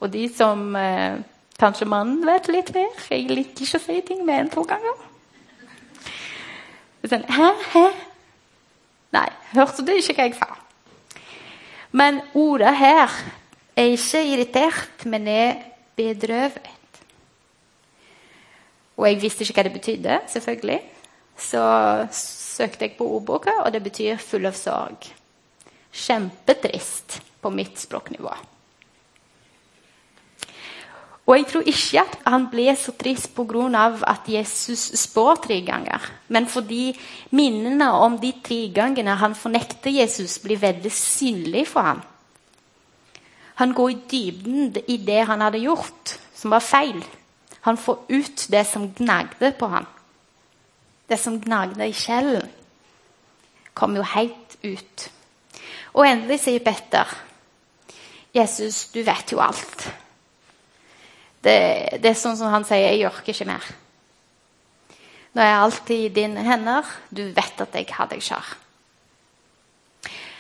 Og 0.01 0.11
de 0.13 0.25
som 0.33 0.67
eh, 0.75 1.21
Kanskje 1.55 1.87
mannen 1.87 2.25
vet 2.27 2.49
litt 2.51 2.73
mer? 2.75 2.91
Jeg 3.07 3.29
liker 3.29 3.63
ikke 3.63 3.79
å 3.79 3.85
si 3.85 4.01
ting 4.03 4.25
med 4.27 4.41
en 4.41 4.49
to 4.51 4.65
ganger. 4.67 4.97
Sånn, 7.05 7.23
hæ, 7.31 7.53
hæ? 7.71 7.83
Nei, 9.15 9.27
hørte 9.53 9.85
du 9.87 9.93
ikke 9.95 10.17
hva 10.17 10.25
jeg 10.27 10.35
sa? 10.35 10.64
Men 11.95 12.19
ordet 12.35 12.73
her 12.75 13.11
er 13.75 13.93
ikke 13.93 14.23
irritert, 14.33 15.05
men 15.07 15.27
er 15.31 15.61
bedrøvet. 15.95 16.71
Og 18.95 19.07
jeg 19.07 19.21
visste 19.21 19.43
ikke 19.43 19.55
hva 19.57 19.65
det 19.67 19.75
betydde, 19.75 20.17
selvfølgelig. 20.31 20.79
Så 21.37 21.61
søkte 22.15 22.87
jeg 22.87 22.95
på 22.97 23.07
ordboka, 23.17 23.51
og 23.63 23.71
det 23.73 23.83
betyr 23.83 24.15
'full 24.17 24.47
av 24.47 24.55
sorg'. 24.55 25.11
Kjempetrist 25.91 27.21
på 27.41 27.49
mitt 27.49 27.79
språknivå. 27.79 28.31
Og 31.25 31.37
jeg 31.37 31.45
tror 31.49 31.65
ikke 31.65 32.01
at 32.03 32.17
han 32.27 32.43
ble 32.51 32.67
så 32.77 32.93
trist 32.93 33.31
pga. 33.33 33.85
at 34.07 34.27
Jesus 34.29 34.91
spår 34.99 35.35
tre 35.35 35.61
ganger, 35.61 35.99
men 36.27 36.47
fordi 36.47 36.99
minnene 37.31 37.91
om 37.91 38.19
de 38.19 38.31
tre 38.43 38.71
gangene 38.73 39.15
han 39.15 39.35
fornekter 39.35 39.89
Jesus, 39.89 40.39
blir 40.39 40.57
veldig 40.57 40.91
synlige 40.91 41.65
for 41.65 41.81
ham. 41.81 42.01
Han 43.55 43.73
går 43.73 43.89
i 43.89 44.01
dybden 44.11 44.75
i 44.87 44.97
det 44.97 45.25
han 45.25 45.41
hadde 45.41 45.63
gjort, 45.63 46.19
som 46.35 46.51
var 46.51 46.59
feil. 46.59 47.03
Han 47.61 47.77
får 47.77 48.05
ut 48.09 48.47
det 48.51 48.65
som 48.67 48.93
gnagde 48.93 49.51
på 49.59 49.67
ham. 49.67 49.85
Det 51.09 51.19
som 51.19 51.41
gnagde 51.41 51.87
i 51.87 51.93
sjelen, 51.93 52.49
kom 53.73 53.95
jo 53.95 54.01
helt 54.01 54.57
ut. 54.63 55.11
Og 55.93 56.07
endelig 56.07 56.39
sier 56.39 56.59
Petter, 56.59 57.05
'Jesus, 58.33 58.91
du 58.93 59.01
vet 59.01 59.31
jo 59.31 59.39
alt.' 59.39 60.04
Det, 61.45 61.57
det, 62.01 62.09
er 62.09 62.17
sånn 62.17 62.37
som 62.39 62.49
han 62.49 62.65
sier, 62.65 62.89
'Jeg 62.89 63.05
orker 63.05 63.33
ikke 63.33 63.49
mer'. 63.49 63.73
Nå 65.35 65.43
er 65.43 65.51
jeg 65.51 65.61
alltid 65.61 66.05
i 66.05 66.13
dine 66.15 66.43
hender. 66.47 66.87
Du 67.11 67.21
vet 67.35 67.61
at 67.61 67.75
jeg 67.75 67.91
har 67.91 68.07
deg 68.09 68.23
kjær. 68.23 68.55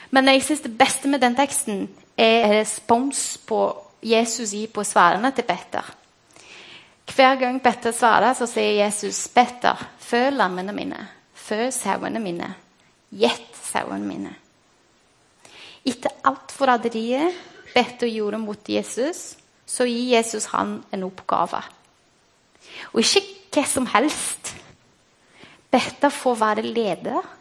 Men 0.09 0.31
jeg 0.31 0.43
synes 0.43 0.63
det 0.63 0.77
beste 0.77 1.11
med 1.11 1.21
den 1.21 1.35
teksten 1.35 1.89
er 2.17 2.61
respons 2.61 3.37
på 3.45 3.59
Jesus 4.01 4.53
gir 4.53 4.71
på 4.71 4.85
svarene 4.87 5.31
til 5.35 5.43
Petter. 5.43 5.85
Hver 7.05 7.35
gang 7.39 7.59
Petter 7.61 7.91
svarer, 7.91 8.33
så 8.33 8.47
sier 8.47 8.85
Jesus, 8.85 9.27
'Petter, 9.27 9.77
føl 9.99 10.33
lammene 10.33 10.73
mine. 10.73 11.07
Fø 11.33 11.69
sauene 11.71 12.19
mine. 12.19 12.55
Gjett 13.11 13.53
sauene 13.61 14.07
mine.' 14.07 14.35
Etter 15.85 16.09
alt 16.23 16.51
forræderiet 16.51 17.35
Petter 17.75 18.07
gjorde 18.07 18.39
mot 18.39 18.69
Jesus, 18.69 19.35
så 19.65 19.87
gir 19.89 20.15
Jesus 20.17 20.49
han 20.53 20.77
en 20.93 21.07
oppgave. 21.07 21.61
Og 22.93 23.01
ikke 23.01 23.23
hva 23.55 23.63
som 23.69 23.87
helst. 23.93 24.53
Dette 25.73 26.11
får 26.11 26.37
være 26.39 26.67
leder 26.67 27.33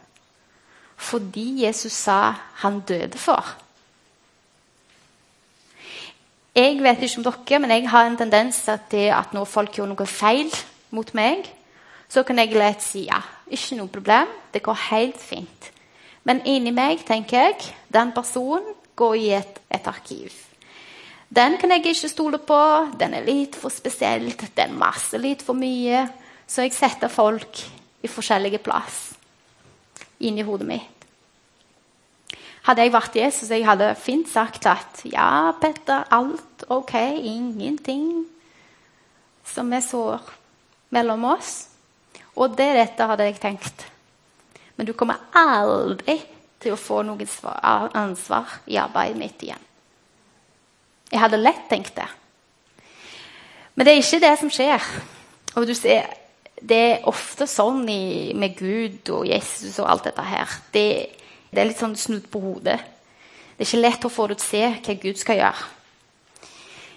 fordi 1.05 1.65
Jesus 1.65 1.93
sa 1.93 2.33
han 2.63 2.79
døde 2.87 3.19
for. 3.19 3.43
Jeg 6.55 6.79
vet 6.83 7.03
ikke 7.03 7.19
om 7.19 7.25
dere, 7.27 7.59
men 7.59 7.71
jeg 7.75 7.89
har 7.91 8.07
en 8.07 8.17
tendens 8.17 8.61
til 8.91 9.11
at 9.11 9.35
når 9.35 9.45
folk 9.45 9.75
gjør 9.75 9.91
noe 9.91 10.07
feil 10.07 10.55
mot 10.95 11.11
meg, 11.19 11.51
så 12.09 12.23
kan 12.23 12.39
jeg 12.39 12.55
lett 12.55 12.83
si 12.83 13.09
ja, 13.09 13.19
ikke 13.51 13.81
noe 13.81 13.91
problem, 13.91 14.31
det 14.55 14.63
går 14.63 14.79
helt 14.91 15.19
fint. 15.19 15.71
Men 16.25 16.45
inni 16.47 16.71
meg 16.71 17.03
tenker 17.05 17.43
jeg 17.43 17.75
den 17.93 18.15
personen 18.15 18.71
går 18.97 19.15
i 19.19 19.29
et, 19.35 19.59
et 19.69 19.87
arkiv. 19.91 20.31
Den 21.35 21.57
kan 21.59 21.73
jeg 21.73 21.83
ikke 21.83 22.09
stole 22.13 22.39
på. 22.39 22.59
Den 23.01 23.15
er 23.17 23.27
litt 23.27 23.57
for 23.59 23.73
spesielt. 23.73 24.45
Den 24.55 24.77
masser 24.79 25.23
litt 25.23 25.43
for 25.43 25.59
mye. 25.59 26.05
Så 26.47 26.67
jeg 26.67 26.75
setter 26.77 27.11
folk 27.11 27.63
i 28.05 28.11
forskjellige 28.11 28.61
plass 28.63 29.15
inni 30.25 30.45
hodet 30.47 30.69
mitt. 30.69 30.91
Hadde 32.65 32.85
jeg 32.85 32.95
vært 32.95 33.17
Jesus, 33.19 33.51
jeg 33.53 33.67
hadde 33.67 33.91
fint 34.01 34.29
sagt 34.31 34.65
at 34.71 35.03
ja, 35.05 35.53
Petter, 35.61 36.07
alt 36.09 36.65
ok, 36.73 36.95
ingenting 37.21 38.25
som 39.45 39.73
er 39.77 39.85
sår 39.85 40.23
mellom 40.95 41.27
oss. 41.35 41.67
Og 42.41 42.57
det 42.57 42.71
dette 42.79 43.11
hadde 43.11 43.27
jeg 43.29 43.41
tenkt. 43.43 43.85
Men 44.77 44.89
du 44.89 44.95
kommer 44.97 45.29
aldri 45.37 46.17
til 46.63 46.73
å 46.73 46.81
få 46.81 47.03
noe 47.05 47.29
ansvar 48.01 48.61
i 48.65 48.81
arbeidet 48.81 49.21
mitt 49.21 49.45
igjen. 49.45 49.61
Jeg 51.15 51.23
hadde 51.23 51.39
lett 51.39 51.69
tenkt 51.71 51.95
det. 51.95 52.09
Men 53.75 53.87
det 53.87 53.93
er 53.93 54.01
ikke 54.03 54.23
det 54.25 54.33
som 54.41 54.51
skjer. 54.51 54.87
Og 55.55 55.67
du 55.69 55.75
ser, 55.79 56.11
Det 56.65 56.77
er 56.79 57.07
ofte 57.11 57.47
sånn 57.51 57.83
i, 57.91 58.33
med 58.35 58.55
Gud 58.57 59.11
og 59.13 59.27
Jesus 59.29 59.79
og 59.83 59.91
alt 59.91 60.07
dette 60.09 60.23
her. 60.25 60.51
Det, 60.73 60.85
det 61.51 61.61
er 61.61 61.69
litt 61.69 61.83
sånn 61.83 61.97
snudd 61.99 62.27
på 62.33 62.41
hodet. 62.41 62.79
Det 63.55 63.63
er 63.63 63.69
ikke 63.69 63.83
lett 63.83 64.07
å 64.07 64.11
forutse 64.11 64.63
hva 64.79 64.95
Gud 65.03 65.21
skal 65.21 65.39
gjøre. 65.43 65.67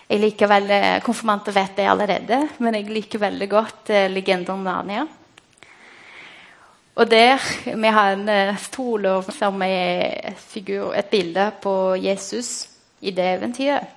Jeg 0.08 0.22
liker 0.24 0.48
veldig, 0.48 0.80
Konfirmanter 1.04 1.52
vet 1.52 1.76
det 1.76 1.90
allerede, 1.92 2.40
men 2.64 2.78
jeg 2.78 2.88
liker 2.96 3.20
veldig 3.20 3.50
godt 3.52 3.92
eh, 3.92 4.08
legenden 4.08 4.54
om 4.56 4.64
Narnia. 4.64 5.04
Og 6.96 7.12
der 7.12 7.44
vi 7.68 7.92
har 7.92 8.16
en 8.16 8.30
eh, 8.32 8.56
stol 8.62 9.10
som 9.36 9.62
er 9.68 10.32
figur, 10.40 10.96
et 10.96 11.12
bilde 11.12 11.52
på 11.62 11.76
Jesus 12.00 12.70
i 13.02 13.12
det 13.12 13.34
eventyret. 13.36 13.97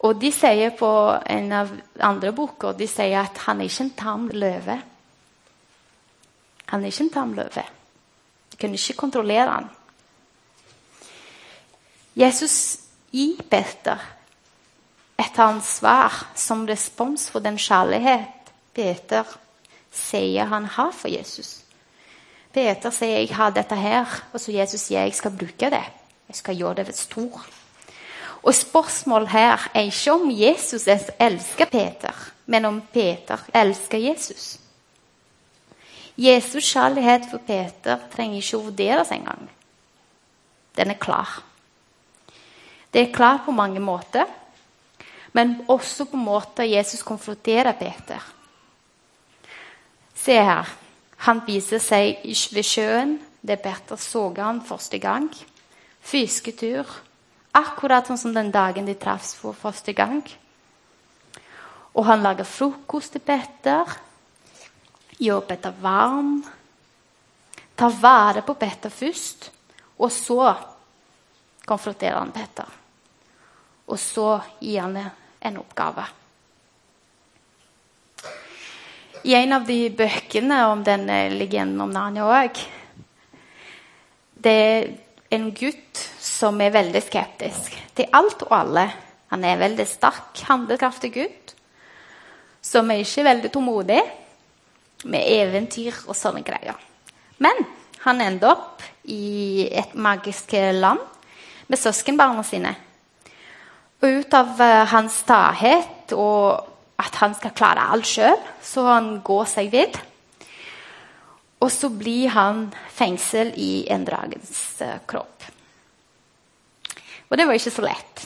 Og 0.00 0.20
de 0.20 0.30
sier 0.32 0.72
på 0.76 0.90
en 1.28 1.52
av 1.52 1.72
andre 2.00 2.32
boker 2.32 2.76
de 2.78 2.88
sier 2.88 3.20
at 3.20 3.42
han 3.44 3.60
er 3.60 3.68
ikke 3.68 3.84
en 3.84 3.96
tam 3.98 4.28
løve. 4.32 4.78
Han 6.72 6.82
er 6.82 6.92
ikke 6.92 7.04
en 7.04 7.12
tam 7.12 7.34
løve. 7.36 7.66
Du 8.52 8.56
kunne 8.56 8.80
ikke 8.80 9.00
kontrollere 9.02 9.50
han. 9.50 9.68
Jesus 12.16 12.56
gir 13.12 13.42
Peter 13.50 14.00
et 15.20 15.38
ansvar 15.38 16.14
som 16.34 16.64
respons 16.68 17.28
for 17.30 17.44
den 17.44 17.58
kjærlighet 17.60 18.52
Peter 18.74 19.26
sier 19.92 20.48
han 20.48 20.64
har 20.64 20.92
for 20.96 21.10
Jesus. 21.12 21.60
Peter 22.52 22.90
sier 22.90 23.18
'jeg 23.18 23.36
har 23.36 23.50
dette 23.50 23.76
her', 23.76 24.22
og 24.32 24.40
så 24.40 24.52
Jesus 24.52 24.80
sier 24.80 25.00
'jeg 25.00 25.14
skal 25.14 25.30
bruke 25.30 25.70
det'. 25.70 25.90
Jeg 26.28 26.36
skal 26.36 26.56
gjøre 26.56 26.74
det 26.84 26.98
stor. 26.98 27.59
Og 28.42 28.54
Spørsmålet 28.54 29.28
her 29.28 29.70
er 29.74 29.80
ikke 29.80 30.12
om 30.12 30.30
Jesus 30.30 30.88
elsker 31.18 31.64
Peter, 31.64 32.32
men 32.46 32.64
om 32.64 32.80
Peter 32.92 33.38
elsker 33.54 33.98
Jesus. 33.98 34.58
Jesus' 36.18 36.72
kjærlighet 36.72 37.28
for 37.30 37.38
Peter 37.38 38.00
trenger 38.12 38.40
ikke 38.40 38.56
å 38.58 38.64
vurderes 38.66 39.12
engang. 39.12 39.46
Den 40.76 40.90
er 40.90 41.00
klar. 41.00 41.42
Det 42.92 43.02
er 43.02 43.14
klar 43.14 43.42
på 43.44 43.54
mange 43.54 43.80
måter, 43.80 44.26
men 45.32 45.60
også 45.68 46.04
på 46.10 46.16
måter 46.16 46.64
Jesus 46.64 47.02
konfronterer 47.02 47.72
Peter. 47.72 48.24
Se 50.14 50.36
her. 50.36 50.68
Han 51.20 51.42
viser 51.46 51.78
seg 51.78 52.22
ved 52.24 52.64
sjøen, 52.64 53.18
der 53.44 53.60
Peter 53.60 53.96
så 54.00 54.30
han 54.36 54.62
første 54.64 54.98
gang. 54.98 55.28
Fisketur. 56.00 56.88
Akkurat 57.56 58.06
sånn 58.06 58.20
som 58.20 58.34
den 58.34 58.52
dagen 58.54 58.86
de 58.86 58.94
traff 58.94 59.32
for 59.40 59.56
første 59.58 59.94
gang. 59.96 60.22
Og 61.98 62.06
han 62.06 62.22
lager 62.22 62.46
frokost 62.46 63.16
til 63.16 63.24
Petter. 63.26 63.96
Gjør 65.18 65.42
Petter 65.48 65.74
varm. 65.82 66.38
Tar 67.74 67.96
vare 67.98 68.44
på 68.46 68.54
Petter 68.60 68.92
først, 68.92 69.50
og 69.98 70.12
så 70.12 70.52
konfronterer 71.66 72.18
han 72.20 72.32
Petter. 72.34 72.78
Og 73.90 73.98
så 73.98 74.34
gir 74.60 74.84
han 74.84 74.98
en 75.00 75.60
oppgave. 75.60 76.06
I 79.24 79.34
en 79.36 79.52
av 79.52 79.66
de 79.68 79.90
bøkene 79.92 80.62
om 80.70 80.84
denne 80.84 81.22
legenden 81.34 81.80
om 81.84 81.90
Narnia 81.92 82.24
òg 82.24 82.60
Det 84.40 84.60
en 85.30 85.50
gutt 85.54 86.00
som 86.20 86.58
er 86.62 86.74
veldig 86.74 87.02
skeptisk 87.04 87.76
til 87.96 88.10
alt 88.16 88.42
og 88.48 88.54
alle. 88.56 88.88
Han 89.30 89.44
er 89.46 89.54
en 89.54 89.64
veldig 89.64 89.86
sterk, 89.86 90.42
handlekraftig 90.48 91.12
gutt 91.14 91.54
som 92.60 92.90
er 92.92 93.02
ikke 93.02 93.24
veldig 93.24 93.50
tålmodig 93.54 94.00
med 95.08 95.28
eventyr 95.32 96.02
og 96.06 96.16
sånne 96.16 96.42
greier. 96.44 96.76
Men 97.40 97.62
han 98.04 98.20
ender 98.20 98.52
opp 98.52 98.84
i 99.08 99.68
et 99.70 99.94
magisk 99.96 100.52
land 100.76 101.00
med 101.70 101.80
søskenbarna 101.80 102.44
sine. 102.44 102.74
Og 104.00 104.20
ut 104.20 104.36
av 104.36 104.52
uh, 104.60 104.84
hans 104.92 105.20
stahet 105.24 106.12
og 106.16 106.66
at 107.00 107.16
han 107.20 107.34
skal 107.36 107.54
klare 107.56 107.86
alt 107.94 108.08
sjøl, 108.08 108.36
så 108.60 108.84
han 108.88 109.12
går 109.24 109.46
seg 109.48 109.70
vill. 109.72 109.94
Og 111.60 111.68
så 111.72 111.90
blir 111.92 112.32
han 112.32 112.68
fengsel 112.94 113.52
i 113.60 113.84
en 113.92 114.04
dragens 114.06 114.52
uh, 114.80 114.96
kropp. 115.06 115.44
Og 117.30 117.38
det 117.38 117.46
var 117.46 117.58
ikke 117.58 117.74
så 117.74 117.84
lett. 117.84 118.24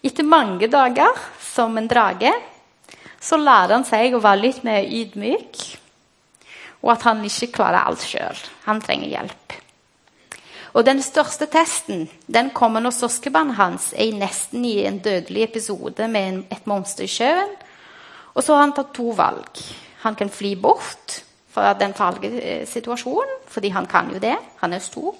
Etter 0.00 0.24
mange 0.24 0.70
dager 0.72 1.18
som 1.42 1.76
en 1.76 1.90
drage 1.90 2.32
så 3.20 3.36
lærer 3.36 3.74
han 3.76 3.84
seg 3.84 4.14
å 4.16 4.22
være 4.24 4.40
litt 4.46 4.62
mer 4.64 4.86
ydmyk, 4.86 5.58
og 6.80 6.94
at 6.94 7.02
han 7.04 7.20
ikke 7.26 7.50
klarer 7.58 7.84
alt 7.84 8.06
sjøl. 8.08 8.38
Han 8.64 8.80
trenger 8.80 9.12
hjelp. 9.12 9.56
Og 10.70 10.86
Den 10.86 11.02
største 11.02 11.48
testen 11.50 12.06
den 12.30 12.52
kommer 12.54 12.80
når 12.80 12.94
søskenbarnet 12.94 13.58
hans 13.58 13.90
er 13.92 14.14
nesten 14.16 14.64
i 14.64 14.78
en 14.86 15.00
dødelig 15.02 15.48
episode 15.48 16.06
med 16.08 16.44
et 16.54 16.68
monster 16.70 17.04
i 17.04 17.10
sjøen. 17.10 17.56
Og 18.32 18.46
så 18.46 18.54
har 18.54 18.62
han 18.68 18.76
tatt 18.76 18.94
to 18.94 19.10
valg. 19.18 19.60
Han 20.06 20.14
kan 20.16 20.30
fly 20.32 20.54
bort 20.54 21.18
fra 21.50 21.74
den 21.74 21.94
farlige 21.94 22.40
eh, 22.40 22.66
situasjonen, 22.68 23.42
fordi 23.48 23.72
han 23.74 23.86
kan 23.90 24.10
jo 24.12 24.20
det. 24.22 24.36
Han 24.62 24.72
er 24.72 24.84
stor. 24.84 25.14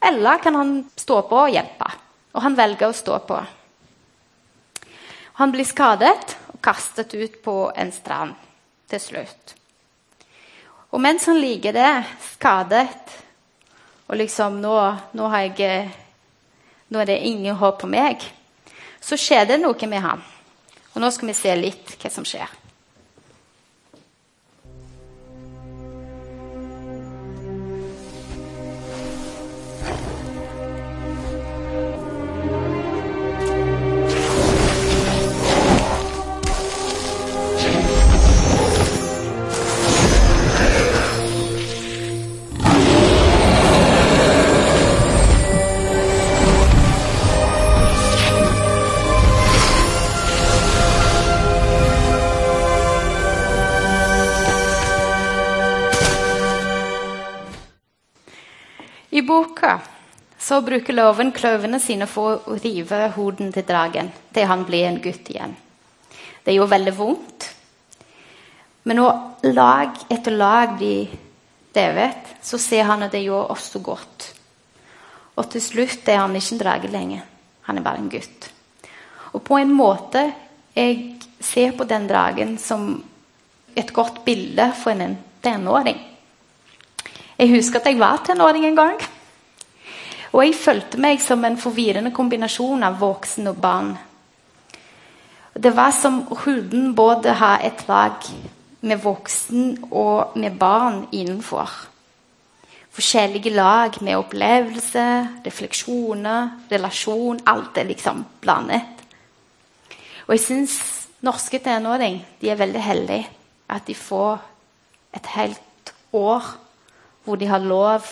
Eller 0.00 0.38
kan 0.38 0.54
han 0.54 0.74
stå 0.96 1.22
på 1.28 1.38
og 1.44 1.52
hjelpe. 1.52 1.88
Og 2.32 2.44
han 2.44 2.56
velger 2.56 2.88
å 2.88 2.96
stå 2.96 3.18
på. 3.28 3.38
Han 5.40 5.52
blir 5.52 5.64
skadet 5.64 6.36
og 6.52 6.60
kastet 6.62 7.14
ut 7.14 7.40
på 7.42 7.56
en 7.76 7.92
strand 7.92 8.36
til 8.90 9.00
slutt. 9.00 9.54
Og 10.90 11.00
mens 11.00 11.24
han 11.30 11.38
ligger 11.40 11.72
der 11.72 12.06
skadet 12.32 12.88
og 14.10 14.18
liksom 14.18 14.58
nå, 14.60 14.74
nå, 15.14 15.28
jeg, 15.38 15.84
nå, 16.90 16.98
er 16.98 17.06
det 17.06 17.20
ingen 17.24 17.56
håp 17.56 17.78
på 17.80 17.90
meg. 17.90 18.24
Så 19.00 19.16
skjer 19.16 19.46
det 19.46 19.60
noe 19.62 19.88
med 19.88 20.02
ham. 20.02 20.24
Og 20.92 20.98
nå 21.00 21.10
skal 21.14 21.30
vi 21.30 21.36
se 21.38 21.54
litt 21.56 21.94
hva 22.00 22.10
som 22.10 22.26
skjer. 22.26 22.59
Så 60.50 60.58
bruker 60.66 60.96
loven 60.96 61.30
kløvene 61.30 61.78
sine 61.78 62.08
for 62.10 62.40
å 62.50 62.56
rive 62.58 63.04
hoden 63.14 63.52
til 63.54 63.62
dragen 63.68 64.08
til 64.34 64.48
han 64.50 64.64
blir 64.66 64.88
en 64.88 64.98
gutt 65.02 65.28
igjen. 65.30 65.52
Det 66.42 66.56
gjør 66.56 66.72
veldig 66.72 66.94
vondt. 66.96 67.46
Men 68.82 68.98
når 68.98 69.52
lag 69.52 70.00
etter 70.10 70.34
lag 70.34 70.72
blir 70.80 71.12
devet, 71.76 72.32
så 72.42 72.58
ser 72.58 72.88
han 72.88 73.04
at 73.06 73.14
det 73.14 73.20
gjør 73.22 73.52
også 73.54 73.82
godt. 73.84 74.26
Og 75.38 75.46
til 75.52 75.62
slutt 75.62 76.10
er 76.10 76.18
han 76.24 76.34
ikke 76.34 76.56
en 76.56 76.62
drage 76.64 76.90
lenger. 76.90 77.22
Han 77.68 77.78
er 77.78 77.86
bare 77.86 78.02
en 78.02 78.10
gutt. 78.10 78.50
Og 79.30 79.44
på 79.46 79.60
en 79.60 79.70
måte 79.70 80.24
jeg 80.74 81.20
ser 81.38 81.76
på 81.78 81.86
den 81.86 82.10
dragen 82.10 82.56
som 82.58 82.90
et 83.78 83.94
godt 83.94 84.24
bilde 84.26 84.66
for 84.82 84.98
en 84.98 85.14
tenåring. 85.44 86.02
Jeg 87.38 87.54
husker 87.54 87.78
at 87.78 87.86
jeg 87.92 88.02
var 88.02 88.24
tenåring 88.26 88.66
en 88.66 88.82
gang. 88.82 89.00
Og 90.30 90.44
jeg 90.44 90.54
følte 90.54 91.00
meg 91.02 91.22
som 91.22 91.42
en 91.44 91.58
forvirrende 91.58 92.12
kombinasjon 92.14 92.84
av 92.86 93.00
voksen 93.00 93.50
og 93.50 93.58
barn. 93.62 93.90
Det 95.54 95.72
var 95.74 95.90
som 95.90 96.22
huden 96.44 96.94
både 96.94 97.34
har 97.40 97.64
et 97.66 97.82
lag 97.88 98.28
med 98.80 99.02
voksen 99.02 99.88
og 99.90 100.36
med 100.38 100.54
barn 100.58 101.02
innenfor. 101.12 101.70
Forskjellige 102.90 103.50
lag 103.54 103.98
med 104.02 104.16
opplevelse, 104.18 105.04
refleksjoner, 105.44 106.48
relasjon. 106.70 107.42
Alt 107.46 107.78
er 107.78 107.90
liksom 107.90 108.24
blandet. 108.40 109.04
Og 110.26 110.34
jeg 110.36 110.44
syns 110.46 110.78
norske 111.26 111.58
tenåringer 111.58 112.46
er 112.46 112.58
veldig 112.58 112.82
heldige 112.82 113.28
at 113.70 113.86
de 113.86 113.94
får 113.94 114.40
et 115.14 115.26
helt 115.34 115.94
år 116.12 116.46
hvor 117.24 117.36
de 117.36 117.46
har 117.50 117.62
lov 117.62 118.06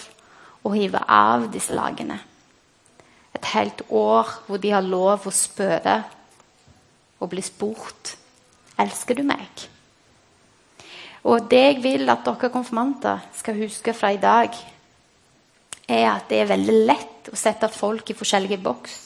å 0.64 0.72
hive 0.74 1.00
av 1.04 1.48
disse 1.52 1.74
lagene. 1.76 2.18
Et 3.34 3.50
helt 3.54 3.84
år 3.94 4.30
hvor 4.46 4.60
de 4.62 4.72
har 4.74 4.84
lov 4.84 5.28
å 5.28 5.34
spørre 5.34 5.98
og 7.18 7.30
bli 7.32 7.42
spurt 7.44 8.14
elsker 8.78 9.18
du 9.18 9.24
meg. 9.26 9.66
Og 11.28 11.48
det 11.50 11.60
jeg 11.64 11.82
vil 11.82 12.08
at 12.10 12.24
dere 12.26 12.50
konfirmanter 12.52 13.24
skal 13.36 13.58
huske 13.58 13.94
fra 13.94 14.12
i 14.14 14.20
dag, 14.22 14.54
er 15.88 16.06
at 16.10 16.28
det 16.30 16.42
er 16.42 16.50
veldig 16.52 16.76
lett 16.86 17.30
å 17.32 17.36
sette 17.36 17.68
folk 17.72 18.10
i 18.10 18.16
forskjellige 18.16 18.60
boks. 18.62 18.96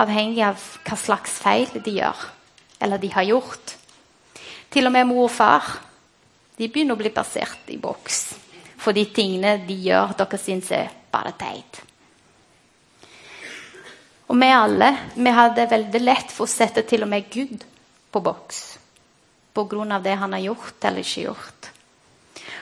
Avhengig 0.00 0.42
av 0.46 0.60
hva 0.86 0.96
slags 0.98 1.38
feil 1.42 1.70
de 1.84 1.98
gjør, 2.00 2.26
eller 2.80 3.00
de 3.00 3.10
har 3.12 3.28
gjort. 3.28 3.76
Til 4.70 4.86
og 4.86 4.94
med 4.94 5.08
mor 5.08 5.26
og 5.26 5.34
far 5.34 5.66
de 6.56 6.68
begynner 6.68 6.96
å 6.96 7.00
bli 7.00 7.12
plassert 7.12 7.70
i 7.72 7.78
boks. 7.80 8.22
For 8.80 8.96
de 8.96 9.04
tingene 9.12 9.58
de 9.66 9.76
gjør, 9.84 10.14
dere 10.16 10.40
syns 10.40 10.70
er 10.72 10.92
bare 11.12 11.34
teit. 11.38 11.82
Og 14.30 14.38
vi 14.38 14.48
alle 14.54 14.90
vi 15.16 15.34
hadde 15.34 15.68
veldig 15.72 16.00
lett 16.04 16.32
for 16.32 16.46
å 16.46 16.50
sette 16.50 16.84
til 16.88 17.04
og 17.04 17.10
med 17.10 17.26
Gud 17.32 17.66
på 18.14 18.22
boks. 18.22 18.62
På 19.52 19.66
grunn 19.68 19.92
av 19.92 20.04
det 20.06 20.14
han 20.16 20.32
har 20.36 20.44
gjort 20.44 20.86
eller 20.86 21.02
ikke 21.02 21.26
gjort. 21.26 21.70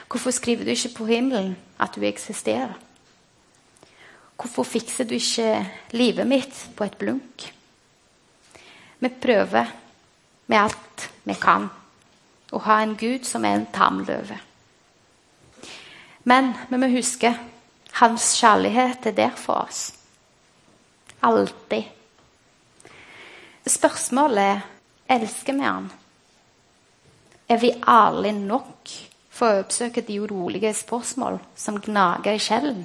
Hvorfor 0.09 0.33
skriver 0.33 0.65
du 0.65 0.73
ikke 0.73 0.95
på 0.97 1.07
himmelen 1.11 1.53
at 1.77 1.93
du 1.93 2.05
eksisterer? 2.07 2.73
Hvorfor 4.39 4.65
fikser 4.65 5.05
du 5.05 5.13
ikke 5.17 5.61
livet 5.93 6.27
mitt 6.27 6.55
på 6.75 6.87
et 6.87 6.97
blunk? 6.97 7.45
Vi 8.99 9.09
prøver 9.21 9.69
med 10.49 10.57
alt 10.57 11.09
vi 11.23 11.37
kan 11.39 11.69
å 12.49 12.61
ha 12.65 12.81
en 12.81 12.97
Gud 12.97 13.27
som 13.29 13.45
er 13.45 13.59
en 13.59 13.69
tam 13.71 14.01
løve. 14.07 14.39
Men 16.23 16.53
vi 16.69 16.77
må 16.77 16.89
huske 16.91 17.31
hans 17.99 18.33
kjærlighet 18.39 19.07
er 19.09 19.15
der 19.15 19.35
for 19.35 19.63
oss. 19.65 19.93
Alltid. 21.21 21.83
Spørsmålet 23.67 24.43
er 24.43 24.61
elsker 25.09 25.57
vi 25.57 25.65
han. 25.65 25.89
Er 27.49 27.57
vi 27.57 27.73
ærlige 27.73 28.39
nok 28.39 28.93
for 29.33 29.49
å 29.49 29.63
oppsøke 29.63 30.03
de 30.05 30.19
urolige 30.21 30.73
spørsmål 30.77 31.39
som 31.57 31.79
gnager 31.81 32.37
i 32.37 32.41
sjelen? 32.43 32.83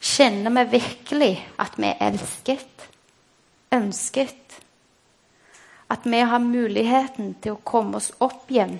Kjenner 0.00 0.54
vi 0.56 0.78
virkelig 0.78 1.34
at 1.60 1.76
vi 1.76 1.90
er 1.90 2.06
elsket, 2.08 2.86
ønsket? 3.74 4.60
At 5.90 6.06
vi 6.06 6.22
har 6.24 6.40
muligheten 6.40 7.34
til 7.42 7.56
å 7.56 7.64
komme 7.66 7.98
oss 8.00 8.12
opp 8.22 8.48
igjen 8.48 8.78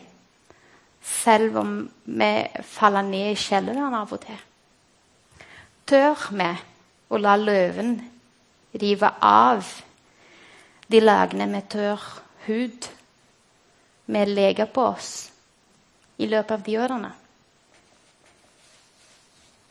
selv 1.03 1.57
om 1.57 1.75
vi 2.05 2.31
faller 2.67 3.07
ned 3.07 3.33
i 3.33 3.39
kjelleren 3.39 3.97
av 3.97 4.13
og 4.13 4.23
til? 4.25 4.41
Tør 5.89 6.27
vi 6.37 6.51
å 7.11 7.19
la 7.19 7.35
løven 7.41 7.97
rive 8.81 9.11
av 9.27 9.67
de 10.91 11.01
lagene 11.03 11.49
med 11.51 11.69
tørr 11.73 12.05
hud 12.47 12.91
vi 14.11 14.25
leger 14.27 14.71
på 14.71 14.87
oss 14.93 15.11
i 16.21 16.29
løpet 16.31 16.57
av 16.59 16.65
de 16.67 16.79
årene? 16.79 17.13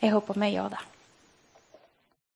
Jeg 0.00 0.14
håper 0.16 0.40
vi 0.40 0.54
gjør 0.54 0.72
det. 0.72 0.89